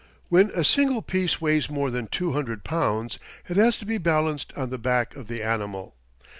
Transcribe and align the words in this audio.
When 0.29 0.49
a 0.55 0.63
single 0.63 1.03
piece 1.03 1.39
weighs 1.39 1.69
more 1.69 1.91
than 1.91 2.07
two 2.07 2.33
hundred 2.33 2.63
pounds 2.63 3.19
it 3.47 3.55
has 3.55 3.77
to 3.77 3.85
be 3.85 3.99
balanced 3.99 4.51
on 4.57 4.71
the 4.71 4.79
back 4.79 5.15
of 5.15 5.27
the 5.27 5.43
animal. 5.43 5.93